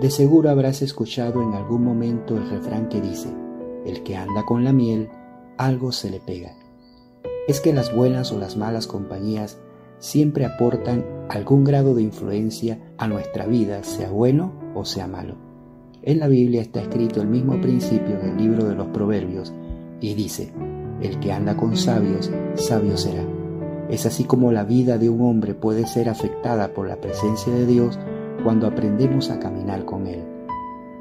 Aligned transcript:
De 0.00 0.10
seguro 0.10 0.48
habrás 0.48 0.80
escuchado 0.80 1.42
en 1.42 1.54
algún 1.54 1.82
momento 1.82 2.36
el 2.36 2.48
refrán 2.48 2.88
que 2.88 3.00
dice, 3.00 3.30
el 3.84 4.04
que 4.04 4.16
anda 4.16 4.44
con 4.44 4.62
la 4.62 4.72
miel, 4.72 5.08
algo 5.56 5.90
se 5.90 6.08
le 6.08 6.20
pega. 6.20 6.52
Es 7.48 7.60
que 7.60 7.72
las 7.72 7.92
buenas 7.92 8.30
o 8.30 8.38
las 8.38 8.56
malas 8.56 8.86
compañías 8.86 9.58
siempre 9.98 10.44
aportan 10.44 11.04
algún 11.28 11.64
grado 11.64 11.96
de 11.96 12.02
influencia 12.02 12.78
a 12.96 13.08
nuestra 13.08 13.46
vida, 13.46 13.82
sea 13.82 14.10
bueno 14.10 14.52
o 14.76 14.84
sea 14.84 15.08
malo. 15.08 15.34
En 16.02 16.20
la 16.20 16.28
Biblia 16.28 16.62
está 16.62 16.80
escrito 16.80 17.20
el 17.20 17.26
mismo 17.26 17.60
principio 17.60 18.20
en 18.20 18.28
el 18.30 18.36
libro 18.36 18.68
de 18.68 18.76
los 18.76 18.86
Proverbios 18.88 19.52
y 20.00 20.14
dice, 20.14 20.52
el 21.02 21.18
que 21.18 21.32
anda 21.32 21.56
con 21.56 21.76
sabios, 21.76 22.30
sabio 22.54 22.96
será. 22.96 23.24
Es 23.90 24.06
así 24.06 24.22
como 24.22 24.52
la 24.52 24.62
vida 24.62 24.96
de 24.96 25.08
un 25.08 25.22
hombre 25.22 25.54
puede 25.54 25.88
ser 25.88 26.08
afectada 26.08 26.72
por 26.72 26.86
la 26.86 27.00
presencia 27.00 27.52
de 27.52 27.66
Dios 27.66 27.98
cuando 28.42 28.66
aprendemos 28.66 29.30
a 29.30 29.38
caminar 29.38 29.84
con 29.84 30.06
Él. 30.06 30.24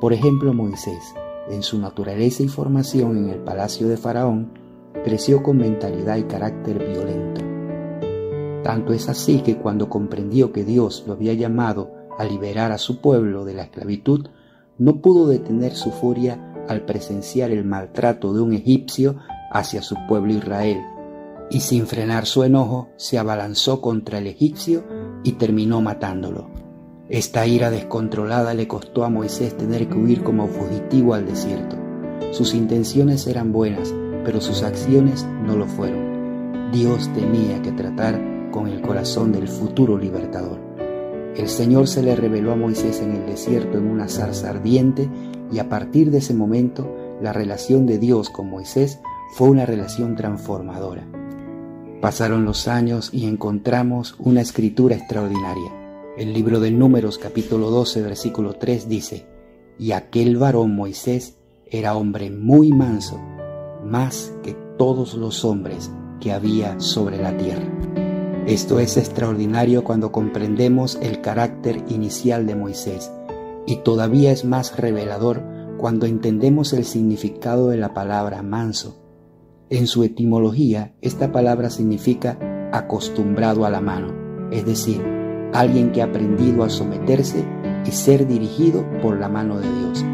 Por 0.00 0.12
ejemplo, 0.12 0.52
Moisés, 0.52 1.14
en 1.48 1.62
su 1.62 1.78
naturaleza 1.78 2.42
y 2.42 2.48
formación 2.48 3.16
en 3.16 3.28
el 3.30 3.38
palacio 3.40 3.88
de 3.88 3.96
Faraón, 3.96 4.52
creció 5.04 5.42
con 5.42 5.58
mentalidad 5.58 6.16
y 6.16 6.24
carácter 6.24 6.78
violento. 6.78 7.40
Tanto 8.62 8.92
es 8.92 9.08
así 9.08 9.40
que 9.40 9.56
cuando 9.56 9.88
comprendió 9.88 10.52
que 10.52 10.64
Dios 10.64 11.04
lo 11.06 11.14
había 11.14 11.34
llamado 11.34 11.90
a 12.18 12.24
liberar 12.24 12.72
a 12.72 12.78
su 12.78 13.00
pueblo 13.00 13.44
de 13.44 13.54
la 13.54 13.64
esclavitud, 13.64 14.28
no 14.78 15.00
pudo 15.00 15.26
detener 15.26 15.74
su 15.74 15.90
furia 15.90 16.52
al 16.68 16.84
presenciar 16.84 17.50
el 17.50 17.64
maltrato 17.64 18.32
de 18.32 18.40
un 18.40 18.52
egipcio 18.52 19.16
hacia 19.50 19.82
su 19.82 19.96
pueblo 20.08 20.32
Israel, 20.32 20.80
y 21.50 21.60
sin 21.60 21.86
frenar 21.86 22.26
su 22.26 22.44
enojo 22.44 22.88
se 22.96 23.18
abalanzó 23.18 23.80
contra 23.80 24.18
el 24.18 24.26
egipcio 24.26 24.84
y 25.24 25.32
terminó 25.32 25.80
matándolo. 25.80 26.61
Esta 27.12 27.46
ira 27.46 27.70
descontrolada 27.70 28.54
le 28.54 28.66
costó 28.66 29.04
a 29.04 29.10
Moisés 29.10 29.54
tener 29.54 29.86
que 29.86 29.98
huir 29.98 30.22
como 30.22 30.48
fugitivo 30.48 31.12
al 31.12 31.26
desierto. 31.26 31.76
Sus 32.30 32.54
intenciones 32.54 33.26
eran 33.26 33.52
buenas, 33.52 33.92
pero 34.24 34.40
sus 34.40 34.62
acciones 34.62 35.26
no 35.44 35.54
lo 35.54 35.66
fueron. 35.66 36.70
Dios 36.72 37.10
tenía 37.12 37.60
que 37.60 37.70
tratar 37.72 38.18
con 38.50 38.66
el 38.66 38.80
corazón 38.80 39.30
del 39.30 39.46
futuro 39.46 39.98
libertador. 39.98 40.58
El 41.36 41.50
Señor 41.50 41.86
se 41.86 42.02
le 42.02 42.16
reveló 42.16 42.52
a 42.52 42.56
Moisés 42.56 43.02
en 43.02 43.12
el 43.12 43.26
desierto 43.26 43.76
en 43.76 43.90
una 43.90 44.08
zarza 44.08 44.48
ardiente 44.48 45.06
y 45.52 45.58
a 45.58 45.68
partir 45.68 46.10
de 46.10 46.18
ese 46.18 46.32
momento 46.32 46.90
la 47.20 47.34
relación 47.34 47.84
de 47.84 47.98
Dios 47.98 48.30
con 48.30 48.48
Moisés 48.48 49.00
fue 49.34 49.50
una 49.50 49.66
relación 49.66 50.16
transformadora. 50.16 51.06
Pasaron 52.00 52.46
los 52.46 52.68
años 52.68 53.10
y 53.12 53.26
encontramos 53.26 54.14
una 54.18 54.40
escritura 54.40 54.96
extraordinaria. 54.96 55.81
El 56.14 56.34
libro 56.34 56.60
de 56.60 56.70
Números 56.70 57.16
capítulo 57.16 57.70
12 57.70 58.02
versículo 58.02 58.52
3 58.52 58.86
dice, 58.86 59.24
Y 59.78 59.92
aquel 59.92 60.36
varón 60.36 60.76
Moisés 60.76 61.38
era 61.64 61.96
hombre 61.96 62.30
muy 62.30 62.70
manso, 62.70 63.18
más 63.82 64.34
que 64.42 64.54
todos 64.76 65.14
los 65.14 65.42
hombres 65.46 65.90
que 66.20 66.32
había 66.32 66.78
sobre 66.80 67.16
la 67.16 67.34
tierra. 67.38 67.66
Esto 68.46 68.78
es 68.78 68.98
extraordinario 68.98 69.84
cuando 69.84 70.12
comprendemos 70.12 70.98
el 71.00 71.22
carácter 71.22 71.82
inicial 71.88 72.46
de 72.46 72.56
Moisés 72.56 73.10
y 73.66 73.76
todavía 73.76 74.32
es 74.32 74.44
más 74.44 74.76
revelador 74.76 75.42
cuando 75.78 76.04
entendemos 76.04 76.74
el 76.74 76.84
significado 76.84 77.70
de 77.70 77.78
la 77.78 77.94
palabra 77.94 78.42
manso. 78.42 79.00
En 79.70 79.86
su 79.86 80.04
etimología, 80.04 80.94
esta 81.00 81.32
palabra 81.32 81.70
significa 81.70 82.38
acostumbrado 82.70 83.64
a 83.64 83.70
la 83.70 83.80
mano, 83.80 84.12
es 84.50 84.66
decir, 84.66 85.11
alguien 85.52 85.92
que 85.92 86.02
ha 86.02 86.06
aprendido 86.06 86.64
a 86.64 86.70
someterse 86.70 87.44
y 87.86 87.90
ser 87.90 88.26
dirigido 88.26 88.84
por 89.00 89.18
la 89.18 89.28
mano 89.28 89.58
de 89.58 89.68
Dios. 89.78 90.04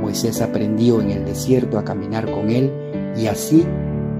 Moisés 0.00 0.40
aprendió 0.40 1.00
en 1.00 1.10
el 1.10 1.24
desierto 1.24 1.78
a 1.78 1.84
caminar 1.84 2.30
con 2.30 2.50
Él 2.50 2.72
y 3.16 3.26
así 3.26 3.64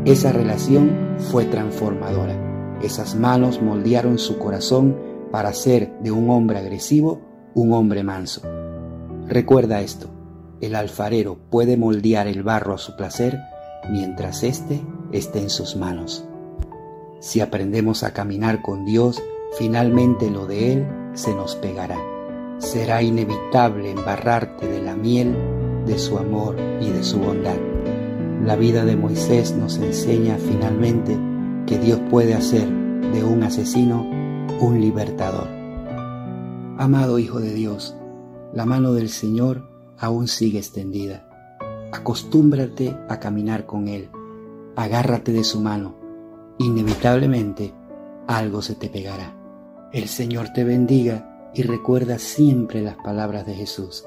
esa 0.05 0.33
relación 0.33 1.17
fue 1.31 1.45
transformadora. 1.45 2.79
Esas 2.83 3.15
manos 3.15 3.61
moldearon 3.63 4.19
su 4.19 4.39
corazón 4.39 4.97
para 5.31 5.53
ser 5.53 5.93
de 6.01 6.11
un 6.11 6.31
hombre 6.31 6.59
agresivo 6.59 7.29
un 7.55 7.73
hombre 7.73 8.03
manso. 8.03 8.43
Recuerda 9.27 9.81
esto, 9.81 10.09
el 10.61 10.75
alfarero 10.75 11.39
puede 11.51 11.77
moldear 11.77 12.27
el 12.27 12.43
barro 12.43 12.75
a 12.75 12.79
su 12.79 12.97
placer 12.97 13.39
mientras 13.91 14.43
éste 14.43 14.81
esté 15.13 15.41
en 15.41 15.51
sus 15.51 15.77
manos. 15.77 16.25
Si 17.21 17.41
aprendemos 17.41 18.05
a 18.05 18.13
caminar 18.13 18.63
con 18.63 18.85
Dios, 18.85 19.23
finalmente 19.57 20.31
lo 20.31 20.47
de 20.47 20.73
Él 20.73 20.89
se 21.15 21.35
nos 21.35 21.57
pegará. 21.57 21.99
Será 22.59 23.03
inevitable 23.03 23.91
embarrarte 23.91 24.67
de 24.67 24.83
la 24.83 24.97
miel 24.97 25.37
de 25.87 25.99
su 25.99 26.19
amor 26.19 26.57
y 26.81 26.91
de 26.91 27.03
su 27.03 27.19
bondad. 27.19 27.57
La 28.45 28.57
vida 28.57 28.85
de 28.85 28.97
Moisés 28.97 29.55
nos 29.55 29.79
enseña 29.79 30.37
finalmente 30.39 31.19
que 31.67 31.79
Dios 31.79 32.01
puede 32.11 32.35
hacer 32.35 32.69
de 32.69 33.25
un 33.25 33.43
asesino 33.43 34.03
un 34.61 34.81
libertador. 34.81 35.49
Amado 36.79 37.19
Hijo 37.19 37.41
de 37.41 37.53
Dios, 37.55 37.97
la 38.53 38.65
mano 38.65 38.93
del 38.93 39.09
Señor 39.09 39.69
aún 39.99 40.29
sigue 40.29 40.59
extendida. 40.59 41.29
Acostúmbrate 41.93 42.97
a 43.09 43.19
caminar 43.19 43.67
con 43.67 43.89
Él, 43.89 44.11
agárrate 44.77 45.33
de 45.33 45.45
su 45.45 45.61
mano, 45.61 45.95
inevitablemente 46.59 47.73
algo 48.27 48.63
se 48.63 48.75
te 48.75 48.89
pegará. 48.89 49.38
El 49.91 50.07
Señor 50.09 50.51
te 50.53 50.65
bendiga 50.65 51.51
y 51.55 51.63
recuerda 51.63 52.19
siempre 52.19 52.83
las 52.83 52.97
palabras 52.97 53.47
de 53.47 53.55
Jesús. 53.55 54.05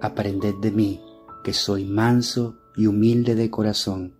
Aprended 0.00 0.54
de 0.60 0.72
mí, 0.72 1.00
que 1.44 1.52
soy 1.52 1.84
manso 1.84 2.56
y 2.76 2.86
humilde 2.86 3.36
de 3.36 3.48
corazón, 3.48 4.14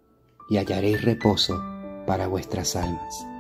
y 0.49 0.56
hallaréis 0.56 1.03
reposo 1.03 1.60
para 2.06 2.28
vuestras 2.28 2.77
almas. 2.77 3.34